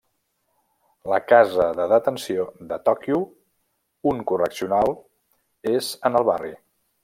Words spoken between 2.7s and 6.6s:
de Tòquio, un correccional, és en el barri.